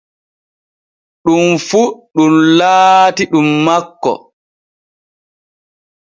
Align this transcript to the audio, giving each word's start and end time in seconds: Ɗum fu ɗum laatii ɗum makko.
Ɗum 1.23 1.47
fu 1.67 1.81
ɗum 2.15 2.33
laatii 2.57 3.29
ɗum 3.31 3.47
makko. 3.65 4.11